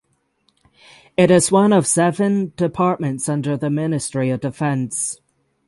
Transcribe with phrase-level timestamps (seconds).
[1.15, 5.19] It is one of seven departments under the Ministry of Defence.